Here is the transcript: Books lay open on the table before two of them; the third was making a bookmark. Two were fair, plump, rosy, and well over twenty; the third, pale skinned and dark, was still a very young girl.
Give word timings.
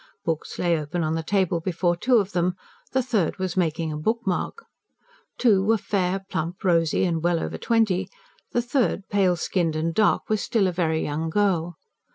Books 0.25 0.57
lay 0.57 0.79
open 0.79 1.03
on 1.03 1.13
the 1.13 1.21
table 1.21 1.59
before 1.59 1.95
two 1.95 2.17
of 2.17 2.31
them; 2.31 2.55
the 2.91 3.03
third 3.03 3.37
was 3.37 3.55
making 3.55 3.93
a 3.93 3.97
bookmark. 3.99 4.65
Two 5.37 5.63
were 5.63 5.77
fair, 5.77 6.21
plump, 6.27 6.63
rosy, 6.63 7.05
and 7.05 7.21
well 7.21 7.39
over 7.39 7.59
twenty; 7.59 8.09
the 8.51 8.63
third, 8.63 9.07
pale 9.09 9.35
skinned 9.35 9.75
and 9.75 9.93
dark, 9.93 10.27
was 10.27 10.41
still 10.41 10.65
a 10.65 10.71
very 10.71 11.03
young 11.03 11.29
girl. 11.29 11.75